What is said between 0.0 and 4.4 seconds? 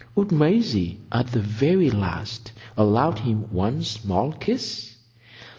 Would Maisie at the very last allow him one small